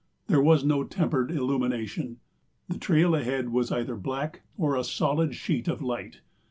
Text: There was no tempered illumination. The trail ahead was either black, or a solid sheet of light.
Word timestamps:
There 0.25 0.41
was 0.41 0.63
no 0.63 0.83
tempered 0.83 1.29
illumination. 1.29 2.21
The 2.69 2.79
trail 2.79 3.13
ahead 3.13 3.49
was 3.49 3.71
either 3.71 3.95
black, 3.95 4.41
or 4.57 4.75
a 4.75 4.83
solid 4.83 5.35
sheet 5.35 5.67
of 5.67 5.79
light. 5.79 6.21